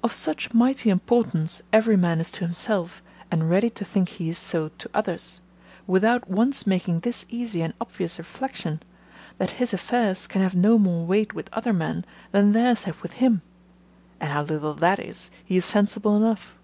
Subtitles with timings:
[0.00, 4.38] Of such mighty importance every man is to himself, and ready to think he is
[4.38, 5.40] so to others;
[5.88, 8.80] without once making this easy and obvious reflection,
[9.38, 13.14] that his affairs can have no more weight with other men, than theirs have with
[13.14, 13.42] him;
[14.20, 16.54] and how little that is, he is sensible enough.